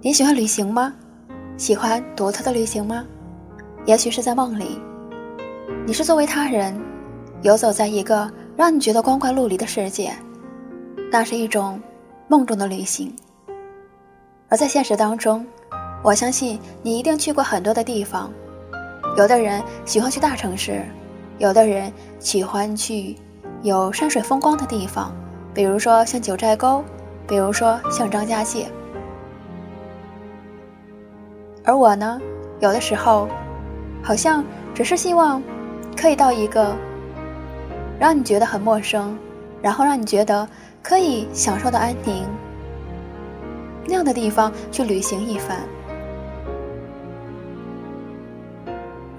[0.00, 0.94] 你喜欢旅行吗？
[1.56, 3.04] 喜欢独特的旅行吗？
[3.84, 4.80] 也许是在梦里，
[5.84, 6.80] 你是作为他人，
[7.42, 10.12] 游走在一个让你觉得光怪陆离的世界，
[11.10, 11.82] 那是一种
[12.28, 13.12] 梦中的旅行。
[14.48, 15.44] 而在现实当中，
[16.04, 18.30] 我相信你一定去过很多的地方。
[19.16, 20.84] 有的人喜欢去大城市，
[21.38, 23.16] 有的人喜欢去
[23.62, 25.12] 有山水风光的地方，
[25.52, 26.84] 比如说像九寨沟，
[27.26, 28.68] 比如说像张家界。
[31.68, 32.18] 而我呢，
[32.60, 33.28] 有的时候，
[34.02, 34.42] 好像
[34.74, 35.42] 只是希望，
[35.94, 36.74] 可以到一个
[38.00, 39.18] 让你觉得很陌生，
[39.60, 40.48] 然后让你觉得
[40.82, 42.24] 可以享受的安宁
[43.84, 45.58] 那样的地方去旅行一番。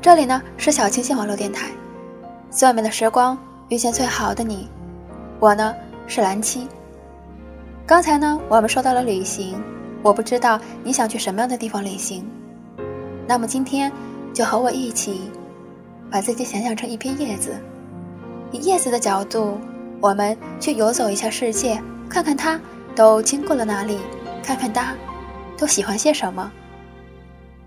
[0.02, 1.68] 这里呢是小清新网络电台，
[2.50, 3.38] 最美的时光
[3.68, 4.68] 遇见最好的你，
[5.40, 5.76] 我呢
[6.08, 6.68] 是蓝七。
[7.86, 9.62] 刚才呢我们说到了旅行，
[10.02, 12.26] 我不知道你想去什么样的地方旅行。
[13.30, 13.92] 那么今天，
[14.34, 15.30] 就和我一起，
[16.10, 17.52] 把自己想象成一片叶子，
[18.52, 19.60] 以叶子的角度，
[20.02, 21.80] 我们去游走一下世界，
[22.10, 22.60] 看看它
[22.96, 24.00] 都经过了哪里，
[24.42, 24.96] 看看它
[25.60, 26.52] 都喜欢些什么。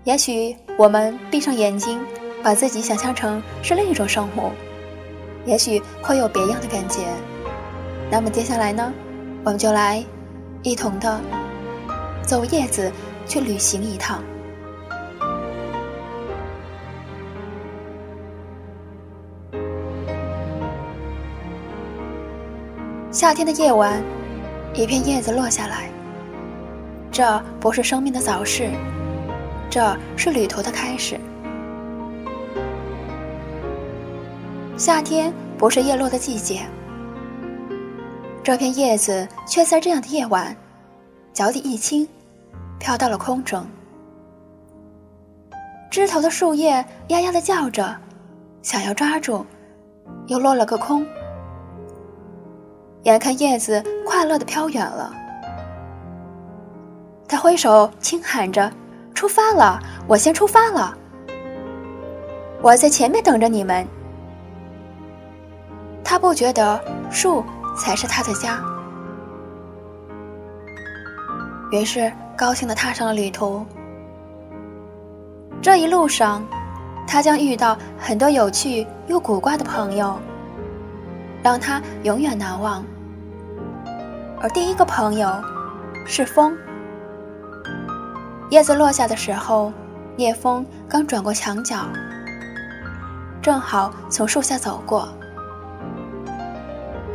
[0.03, 1.97] 也许我们闭上眼睛，
[2.43, 4.51] 把自己想象成是另一种生物，
[5.45, 6.99] 也许会有别样的感觉。
[8.11, 8.91] 那么接下来呢，
[9.45, 10.03] 我们就来
[10.61, 11.21] 一同的
[12.21, 12.91] 走叶子
[13.25, 14.21] 去旅行一趟。
[23.23, 24.03] 夏天的夜晚，
[24.73, 25.89] 一片叶子落下来。
[27.09, 28.69] 这不是生命的早逝，
[29.69, 31.17] 这是旅途的开始。
[34.75, 36.63] 夏天不是叶落的季节，
[38.43, 40.53] 这片叶子却在这样的夜晚，
[41.31, 42.05] 脚底一轻，
[42.77, 43.65] 飘到了空中。
[45.89, 46.71] 枝头的树叶
[47.07, 47.95] 呀呀的叫着，
[48.61, 49.45] 想要抓住，
[50.27, 51.07] 又落了个空。
[53.03, 55.13] 眼看叶子快乐的飘远了，
[57.27, 58.71] 他挥手轻喊着
[59.13, 59.77] ：“出发了，
[60.07, 60.97] 我先出发了，
[62.61, 63.85] 我在前面等着你们。”
[66.01, 67.43] 他不觉得树
[67.75, 68.63] 才是他的家，
[71.71, 73.65] 于是高兴的踏上了旅途。
[75.61, 76.41] 这一路上，
[77.05, 80.17] 他将遇到很多有趣又古怪的朋友，
[81.41, 82.81] 让他永远难忘。
[84.43, 85.41] 而第一个朋友
[86.05, 86.53] 是风。
[88.49, 89.71] 叶子落下的时候，
[90.17, 91.87] 叶风刚转过墙角，
[93.41, 95.07] 正好从树下走过。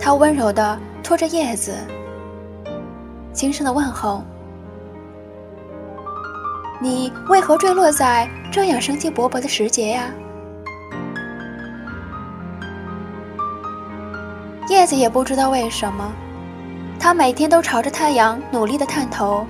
[0.01, 1.75] 他温柔地拖着叶子，
[3.35, 4.25] 轻声地问候
[6.81, 10.05] ：“你为何坠落在这样生机勃勃的时节呀？”
[14.71, 16.11] 叶子也不知道为什么。
[16.99, 19.47] 他每天都朝着太阳努力的探头，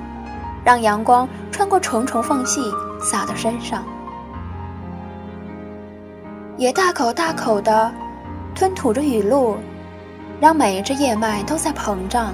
[0.64, 2.60] 让阳光穿过重重缝隙
[3.00, 3.82] 洒到身上，
[6.56, 7.90] 也大口大口的
[8.54, 9.56] 吞吐着雨露，
[10.40, 12.32] 让每一只叶脉都在膨胀。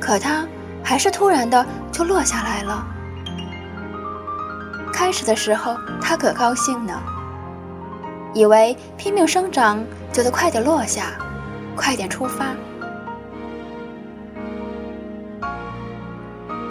[0.00, 0.46] 可它
[0.82, 2.84] 还是突然的就落下来了。
[4.92, 7.00] 开始的时候，他可高兴呢，
[8.34, 9.82] 以为拼命生长
[10.12, 11.12] 就得快点落下，
[11.76, 12.46] 快点出发。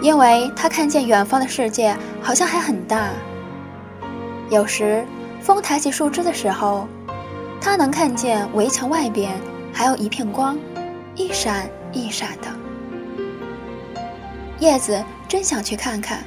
[0.08, 3.10] 因为他看见远方的世界好像还很大。
[4.48, 5.06] 有时
[5.38, 6.88] 风抬起树枝的时候，
[7.60, 9.38] 他能看见围墙外边
[9.70, 10.58] 还有一片光，
[11.14, 12.48] 一闪一闪的。
[14.60, 16.20] 叶子真想去看看。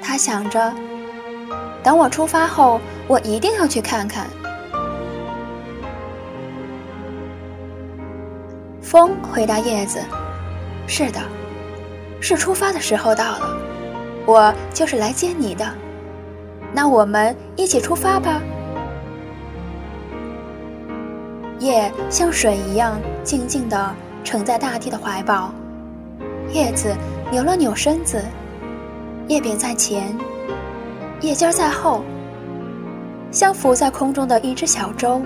[0.00, 0.72] 他想着，
[1.82, 4.26] 等我出发后，我一定要去看看。
[8.80, 10.00] 风回答叶子
[10.88, 11.20] ：“是的。”
[12.26, 13.56] 是出发的时候到了，
[14.26, 15.64] 我就是来接你的。
[16.72, 18.42] 那我们一起出发吧。
[21.60, 23.94] 叶像水一样静静地
[24.24, 25.54] 沉在大地的怀抱，
[26.52, 26.92] 叶子
[27.30, 28.20] 扭了扭身子，
[29.28, 30.12] 叶柄在前，
[31.20, 32.02] 叶尖在后，
[33.30, 35.22] 像浮在空中的一只小舟。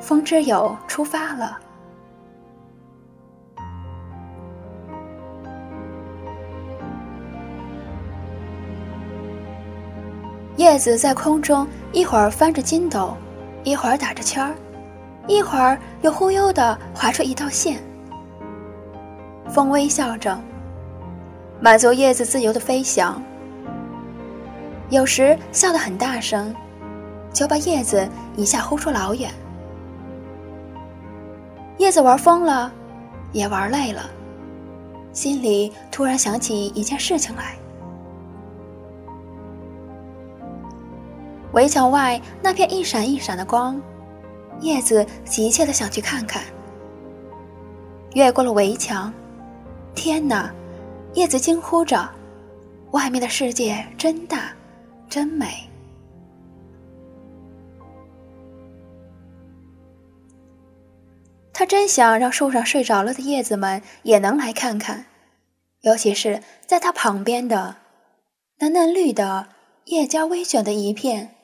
[0.00, 1.58] 风之友出发了。
[10.62, 13.16] 叶子在空中一会儿翻着筋斗，
[13.64, 14.54] 一会儿打着圈儿，
[15.26, 17.82] 一会儿又忽悠地划出一道线。
[19.50, 20.38] 风微笑着，
[21.60, 23.20] 满足叶子自由的飞翔。
[24.88, 26.54] 有时笑得很大声，
[27.32, 29.32] 就把叶子一下呼出老远。
[31.78, 32.72] 叶子玩疯了，
[33.32, 34.08] 也玩累了，
[35.12, 37.56] 心里突然想起一件事情来。
[41.52, 43.80] 围墙外那片一闪一闪的光，
[44.60, 46.42] 叶子急切地想去看看。
[48.14, 49.12] 越过了围墙，
[49.94, 50.52] 天哪！
[51.14, 52.08] 叶子惊呼着
[52.92, 54.50] ：“外面的世界真大，
[55.10, 55.46] 真美。”
[61.52, 65.04] 他真想让树上睡着了的叶子们也能来看看，
[65.82, 67.76] 尤其是在他旁边的
[68.58, 69.48] 那嫩绿的
[69.84, 71.34] 叶尖微卷的一片。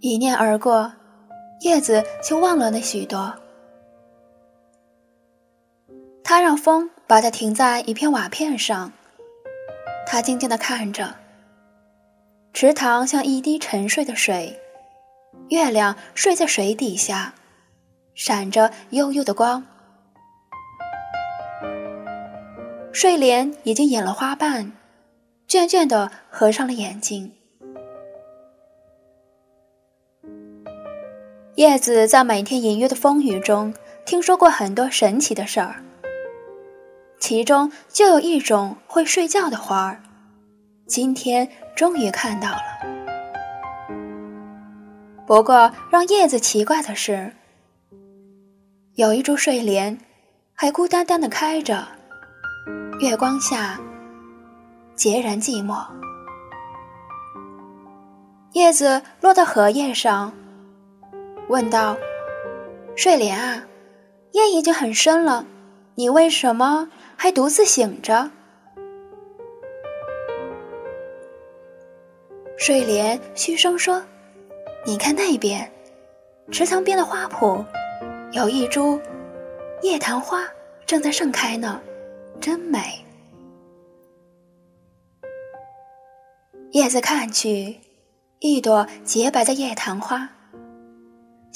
[0.00, 0.92] 一念而过，
[1.60, 3.34] 叶子就忘了那许多。
[6.22, 8.92] 他让风把它停在一片瓦片上，
[10.06, 11.14] 他静静地看着。
[12.52, 14.58] 池塘像一滴沉睡的水，
[15.50, 17.34] 月亮睡在水底下，
[18.14, 19.64] 闪着幽幽的光。
[22.92, 24.72] 睡莲已经掩了花瓣，
[25.46, 27.35] 倦倦地合上了眼睛。
[31.56, 33.72] 叶子在每天隐约的风雨中
[34.04, 35.76] 听说过很多神奇的事儿，
[37.18, 40.02] 其中就有一种会睡觉的花儿，
[40.86, 42.60] 今天终于看到了。
[45.26, 47.32] 不过让叶子奇怪的是，
[48.96, 49.98] 有一株睡莲
[50.52, 51.88] 还孤单单的开着，
[53.00, 53.80] 月光下
[54.94, 55.82] 孑然寂寞。
[58.52, 60.30] 叶子落到荷叶上。
[61.48, 61.96] 问道
[62.96, 63.64] ：“睡莲啊，
[64.32, 65.46] 夜已经很深了，
[65.94, 68.32] 你为什么还独自醒着？”
[72.58, 74.02] 睡莲嘘声说
[74.84, 75.70] ：“你看那边，
[76.50, 77.64] 池塘边的花圃，
[78.32, 79.00] 有一株
[79.82, 80.42] 夜昙花
[80.84, 81.80] 正在盛开呢，
[82.40, 83.04] 真美。”
[86.72, 87.76] 叶子看去，
[88.40, 90.32] 一朵洁白的夜昙花。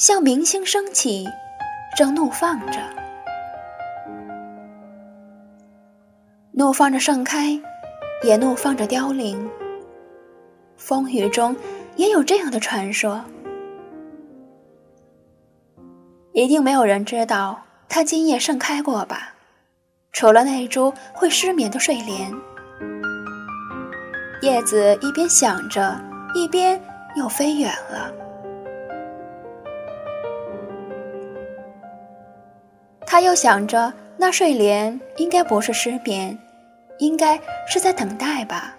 [0.00, 1.28] 像明星升起，
[1.94, 2.80] 正怒放着，
[6.52, 7.60] 怒放着盛开，
[8.22, 9.50] 也怒放着凋零。
[10.78, 11.54] 风雨中
[11.96, 13.22] 也有这样的传说，
[16.32, 19.34] 一定没有人知道它今夜盛开过吧？
[20.12, 22.32] 除了那株会失眠的睡莲。
[24.40, 25.94] 叶子一边想着，
[26.34, 26.80] 一边
[27.16, 28.29] 又飞远了。
[33.10, 36.38] 他又想着，那睡莲应该不是失眠，
[37.00, 37.36] 应该
[37.66, 38.72] 是在等待吧。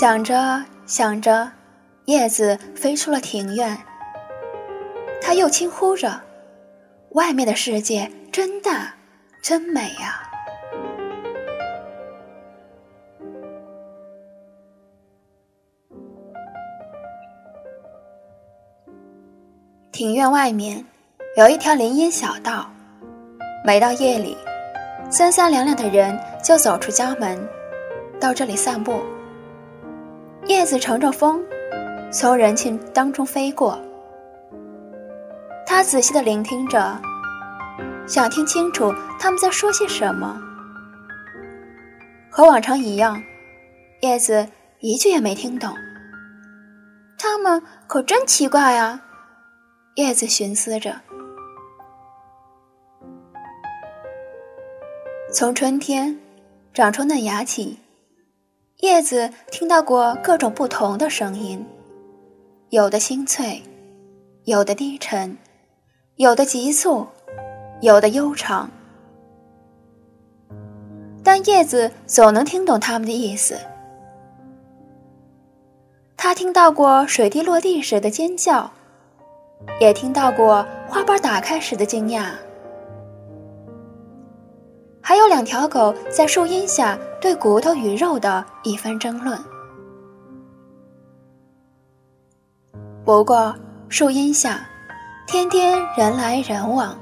[0.00, 1.50] 想着想着，
[2.04, 3.76] 叶子飞出了庭院。
[5.20, 6.22] 他又轻呼着
[7.10, 8.94] ：“外面的世界真大，
[9.42, 10.22] 真美啊！”
[20.14, 20.84] 院外面
[21.36, 22.70] 有一条林荫小道，
[23.64, 24.36] 每到夜里，
[25.10, 27.38] 三三两两的人就走出家门，
[28.20, 29.02] 到这里散步。
[30.46, 31.42] 叶子乘着风，
[32.10, 33.78] 从人群当中飞过。
[35.66, 37.00] 他仔细的聆听着，
[38.06, 40.38] 想听清楚他们在说些什么。
[42.30, 43.20] 和往常一样，
[44.02, 44.46] 叶子
[44.80, 45.74] 一句也没听懂。
[47.16, 49.00] 他们可真奇怪啊，
[49.96, 51.00] 叶子寻思着。
[55.32, 56.18] 从春天
[56.72, 57.78] 长出嫩芽起，
[58.78, 61.64] 叶子听到过各种不同的声音，
[62.70, 63.62] 有的清脆，
[64.44, 65.38] 有的低沉，
[66.16, 67.06] 有的急促，
[67.80, 68.68] 有的悠长。
[71.22, 73.56] 但叶子总能听懂他们的意思。
[76.16, 78.72] 他听到过水滴落地时的尖叫，
[79.80, 82.32] 也听到过花瓣打开时的惊讶，
[85.00, 89.38] 还有两条狗在树荫下对骨头与肉的一番争论。
[93.04, 93.54] 不过，
[93.88, 94.66] 树荫下，
[95.26, 96.96] 天天人来人往，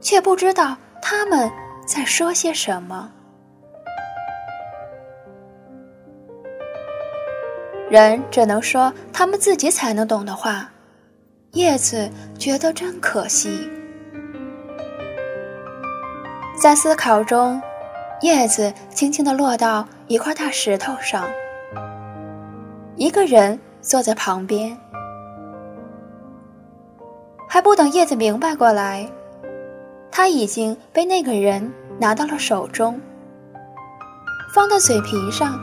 [0.00, 1.50] 却不知道他们
[1.84, 3.10] 在说些什么。
[7.88, 10.70] 人只能说他们自己才能懂的话，
[11.52, 13.68] 叶子觉得真可惜。
[16.62, 17.60] 在思考中，
[18.22, 21.28] 叶子轻轻地落到一块大石头上，
[22.94, 24.78] 一个人坐在旁边，
[27.48, 29.10] 还不等叶子明白过来，
[30.08, 33.00] 他已经被那个人拿到了手中，
[34.54, 35.58] 放到嘴皮上。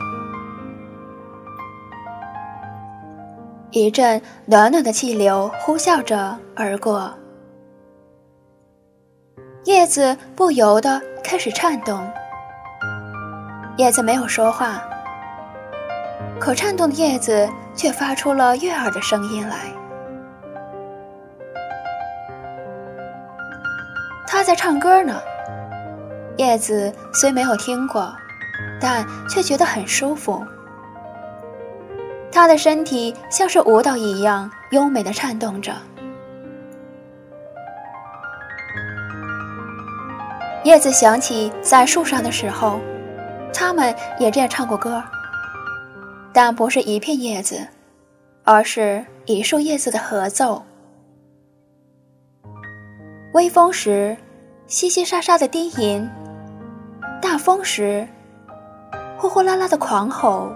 [3.70, 7.12] 一阵暖暖的气流呼啸着而过，
[9.64, 12.10] 叶子不由得开始颤动。
[13.76, 14.82] 叶子没有说话，
[16.40, 19.56] 可颤动的叶子却发出了悦耳的声音来。
[24.26, 25.20] 他在唱歌呢。
[26.38, 28.14] 叶子虽没有听过，
[28.80, 30.46] 但却觉得很舒服。
[32.38, 35.74] 他的身体像是舞蹈一样优美的颤动着。
[40.62, 42.78] 叶子想起在树上的时候，
[43.52, 45.02] 他们也这样唱过歌，
[46.32, 47.58] 但不是一片叶子，
[48.44, 50.62] 而是一束叶子的合奏。
[53.32, 54.16] 微风时，
[54.68, 56.08] 淅淅沙沙的低吟；
[57.20, 58.06] 大风时，
[59.18, 60.52] 呼呼啦啦的狂吼。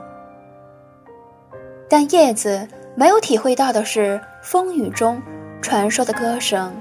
[1.92, 5.20] 但叶子没有体会到的是风雨中
[5.60, 6.72] 传说的歌声。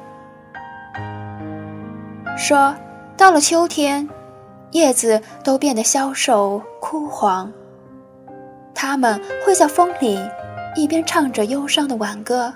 [2.37, 2.73] 说
[3.17, 4.07] 到了秋天，
[4.71, 7.51] 叶子都变得消瘦枯黄。
[8.73, 10.17] 它们会在风里
[10.77, 12.53] 一边唱着忧伤的挽歌，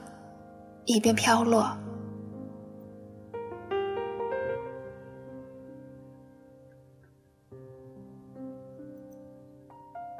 [0.86, 1.70] 一边飘落。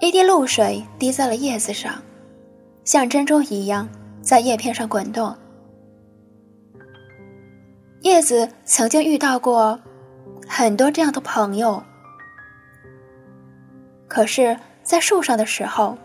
[0.02, 1.94] 一滴露水滴在了叶子上。
[2.86, 3.90] 像珍珠一样
[4.22, 5.36] 在叶片上滚动。
[8.02, 9.80] 叶子曾经遇到过
[10.48, 11.84] 很多这样的朋友，
[14.08, 15.98] 可是，在树上的时候，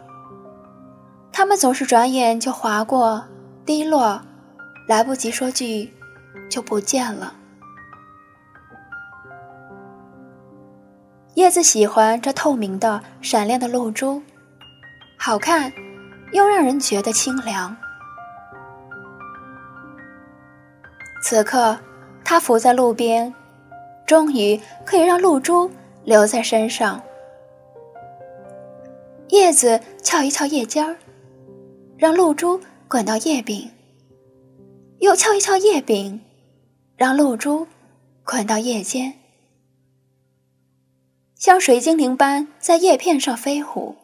[1.31, 3.23] 他们总是转眼就划过、
[3.67, 4.19] 滴落，
[4.89, 5.93] 来不及说句，
[6.49, 7.35] 就不见了。
[11.35, 14.23] 叶子喜欢这透明的、闪亮的露珠，
[15.19, 15.71] 好看。
[16.33, 17.77] 又让人觉得清凉。
[21.23, 21.79] 此刻，
[22.25, 23.33] 他伏在路边，
[24.07, 25.71] 终于可以让露珠
[26.05, 27.01] 留在身上。
[29.29, 30.97] 叶子翘一翘叶尖儿，
[31.97, 33.71] 让露珠滚到叶柄；
[34.99, 36.21] 又翘一翘叶柄，
[36.97, 37.67] 让露珠
[38.25, 39.15] 滚到叶尖，
[41.37, 43.95] 像水精灵般在叶片上飞舞。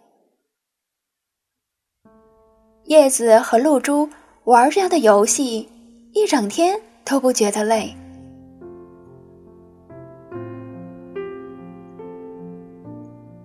[2.87, 4.09] 叶子和露珠
[4.45, 5.69] 玩这样的游戏，
[6.13, 7.93] 一整天都不觉得累。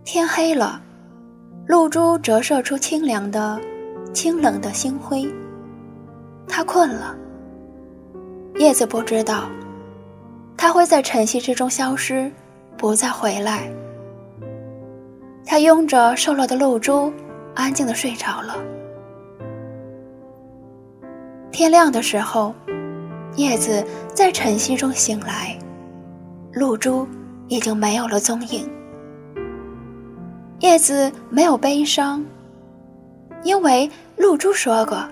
[0.06, 0.80] 天黑了，
[1.66, 3.60] 露珠折射出清凉的、
[4.14, 5.28] 清冷的星辉。
[6.48, 7.16] 它困了。
[8.60, 9.50] 叶子不知道，
[10.56, 12.32] 它会在晨曦之中消失，
[12.78, 13.72] 不再回来。
[15.44, 17.12] 它拥着瘦弱的露珠，
[17.56, 18.56] 安静的睡着了。
[21.51, 22.55] 天亮的时候，
[23.36, 25.58] 叶子在晨曦中醒来，
[26.53, 27.08] 露珠
[27.50, 28.70] 已经没有了踪影。
[30.60, 32.24] 叶子没有悲伤，
[33.43, 35.03] 因为露珠说过，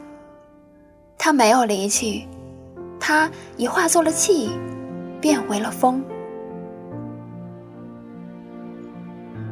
[1.18, 2.26] 它没有离去，
[3.00, 4.52] 它已化作了气，
[5.20, 6.02] 变为了风。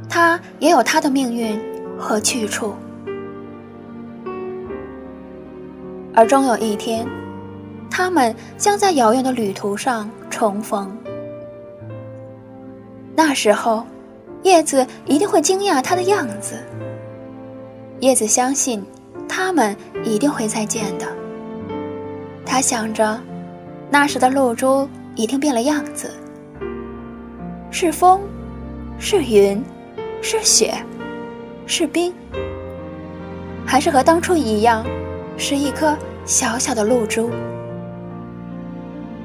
[0.10, 1.60] 它也有它的命运
[1.98, 2.74] 和去处，
[6.18, 7.08] 而终有一天，
[7.92, 10.98] 他们将在遥远的旅途上重逢。
[13.16, 13.86] 那时候，
[14.42, 16.56] 叶子一定会惊讶它的样子。
[18.00, 18.84] 叶子相信，
[19.30, 21.06] 他们一定会再见的。
[22.44, 23.22] 他想着，
[23.92, 26.10] 那时的露珠一定变了样子，
[27.70, 28.20] 是风，
[28.98, 29.64] 是云。
[30.20, 30.74] 是雪，
[31.68, 32.12] 是冰，
[33.68, 34.84] 还是和当初一样，
[35.38, 37.30] 是一颗小小的露珠？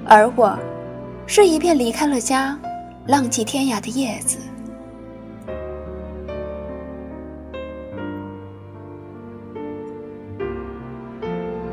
[0.04, 0.56] 而我，
[1.26, 2.58] 是一片离开了家，
[3.06, 4.38] 浪迹天涯的叶子。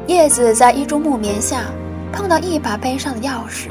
[0.08, 1.66] 叶子在一株木棉下
[2.12, 3.68] 碰到一把悲伤的钥匙，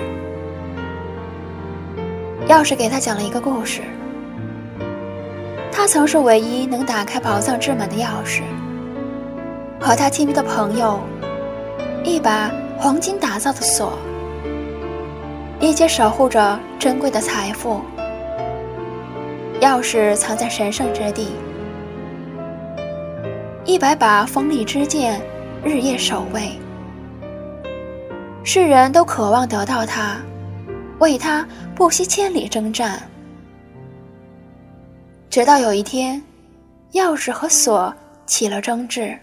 [2.46, 3.80] 钥匙给他讲了一个故事。
[5.72, 8.42] 他曾是唯一能打开宝藏之门的钥匙，
[9.80, 11.00] 和他亲密的朋友，
[12.04, 13.98] 一把黄金打造的锁，
[15.60, 17.80] 一些守护着珍贵的财富。
[19.60, 21.28] 钥匙藏在神圣之地，
[23.64, 25.20] 一百把锋利之剑
[25.64, 26.50] 日夜守卫，
[28.44, 30.16] 世人都渴望得到它，
[30.98, 33.00] 为它不惜千里征战。
[35.30, 36.22] 直到有一天，
[36.92, 37.92] 钥匙和锁
[38.26, 39.18] 起了争执，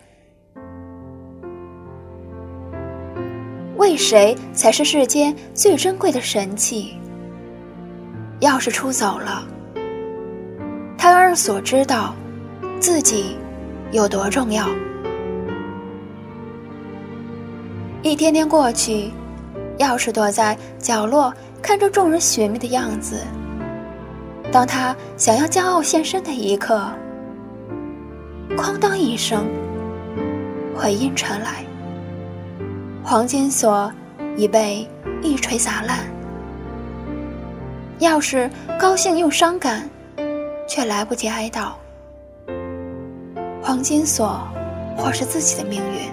[3.86, 6.98] 为谁才是世间最珍贵的神器？
[8.42, 9.48] 钥匙出走了，
[10.98, 12.15] 他要让锁知道，
[12.80, 13.38] 自己
[13.91, 14.67] 有多重要。
[18.02, 19.12] 一天天过去，
[19.78, 23.17] 钥匙躲在角落，看着众人寻觅的样子。
[24.52, 26.89] 当他想要骄傲现身的一刻，
[28.58, 29.45] 哐当一声，
[30.76, 31.63] 回音传来，
[33.08, 33.94] 黄金锁
[34.36, 34.89] 已被
[35.22, 36.00] 一锤砸烂。
[38.00, 39.88] 钥匙高兴又伤感，
[40.68, 41.74] 却来不及哀悼。
[43.62, 44.39] 黄金锁，
[44.98, 46.12] 或是自己的命运，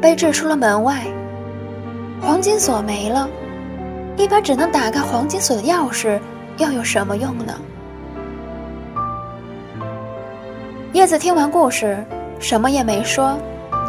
[0.00, 1.02] 被掷出了门外。
[2.20, 3.28] 黄金锁没了，
[4.16, 6.20] 一把只能打开黄金锁的钥匙，
[6.58, 7.52] 又有什么用呢？
[10.92, 11.96] 叶子听完故事，
[12.38, 13.38] 什么也没说，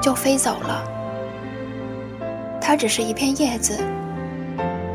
[0.02, 0.82] 就飞走了。
[2.62, 3.78] 它只是一片叶子，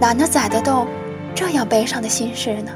[0.00, 0.86] 哪能载得动
[1.34, 2.72] 这样悲伤的心事呢？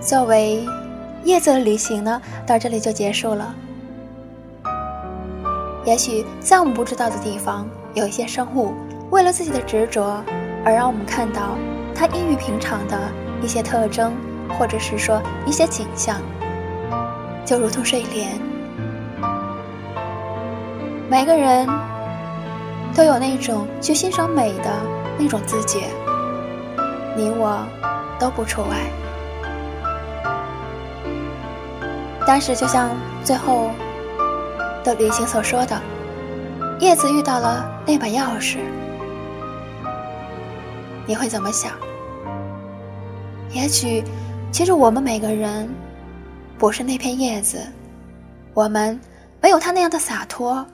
[0.00, 0.64] 作为
[1.26, 3.52] 叶子的旅行呢，到这里就结束了。
[5.84, 8.72] 也许在我们不知道的地方，有一些生物
[9.10, 10.22] 为了自己的执着，
[10.64, 11.58] 而让我们看到
[11.96, 12.96] 它异于平常的
[13.42, 14.14] 一些特征，
[14.56, 16.20] 或者是说一些景象，
[17.44, 18.40] 就如同睡莲。
[21.10, 21.68] 每个人
[22.94, 24.70] 都有那种去欣赏美的
[25.18, 25.88] 那种自觉，
[27.16, 27.58] 你我
[28.16, 28.76] 都不除外。
[32.26, 32.90] 但是，就像
[33.22, 33.70] 最后
[34.82, 35.80] 的旅行所说的，
[36.80, 38.58] 叶子遇到了那把钥匙，
[41.06, 41.70] 你会怎么想？
[43.52, 44.02] 也许，
[44.50, 45.70] 其实我们每个人
[46.58, 47.64] 不是那片叶子，
[48.54, 49.00] 我们
[49.40, 50.66] 没有他那样的洒脱。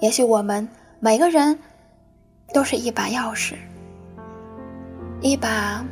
[0.00, 1.56] 也许我们每个人
[2.52, 3.54] 都是一把钥匙，
[5.20, 5.84] 一把。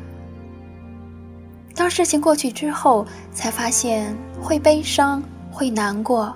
[1.77, 6.35] 当事情过去之后，才发现会悲伤，会难过。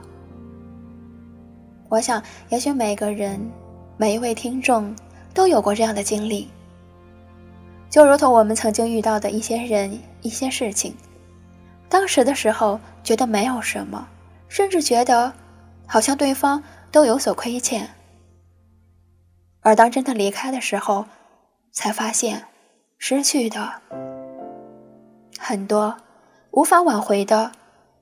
[1.88, 3.40] 我想，也许每个人，
[3.96, 4.94] 每一位听众，
[5.32, 6.46] 都有过这样的经历。
[7.88, 10.94] 就如同我们曾经遇到的一些人、一些事情，
[11.88, 14.06] 当时的时候觉得没有什么，
[14.46, 15.32] 甚至觉得
[15.86, 17.88] 好像对方都有所亏欠。
[19.62, 21.06] 而当真的离开的时候，
[21.72, 22.44] 才发现
[22.98, 23.72] 失去的。
[25.42, 25.96] 很多
[26.50, 27.50] 无法挽回的，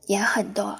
[0.06, 0.76] 也很多。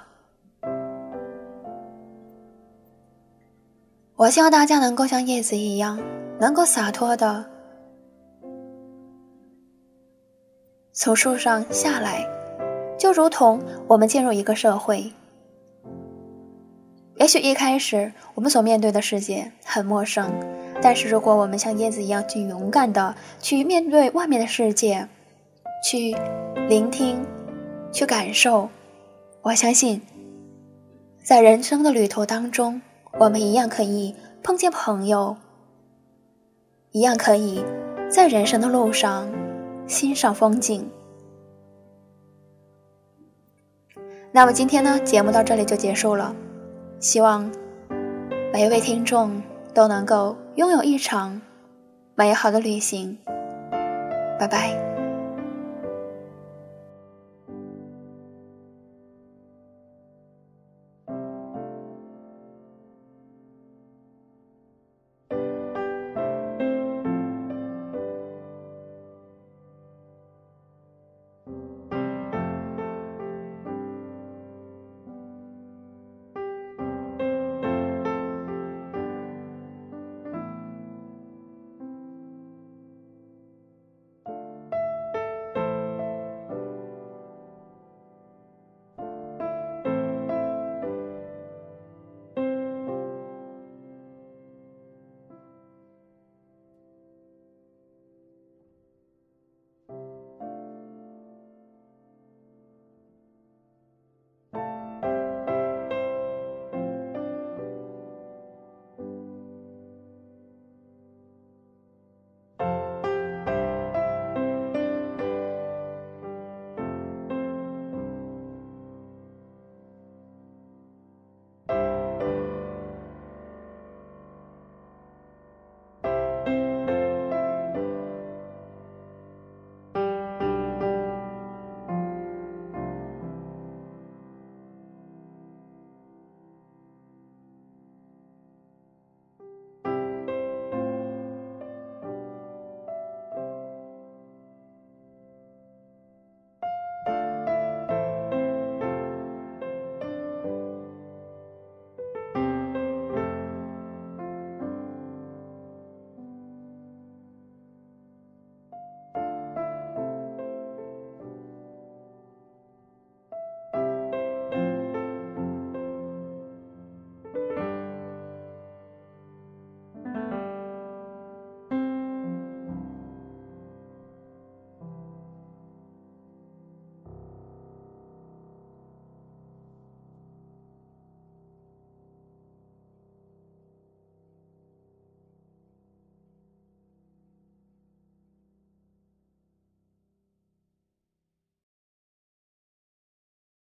[4.16, 6.00] 我希望大家能够像叶子一样，
[6.40, 7.44] 能够洒脱的
[10.92, 12.28] 从树上下来，
[12.98, 15.12] 就如同我们进入一个社会。
[17.14, 20.28] 也许一开始我们所面对的世界很陌生，
[20.82, 25.08] 但是如果我们像叶子一样去勇敢的去面对外面的世界，
[25.82, 26.16] 去
[26.68, 27.24] 聆听，
[27.92, 28.68] 去感受，
[29.42, 30.02] 我相信，
[31.22, 32.80] 在人生的旅途当中，
[33.18, 35.36] 我们一样可以碰见朋友，
[36.90, 37.64] 一样可以
[38.10, 39.28] 在人生的路上
[39.86, 40.88] 欣赏风景。
[44.30, 46.34] 那么今天呢，节目到这里就结束了。
[47.00, 47.50] 希望
[48.52, 49.40] 每一位听众
[49.72, 51.40] 都能够拥有一场
[52.14, 53.16] 美好的旅行。
[54.38, 54.87] 拜拜。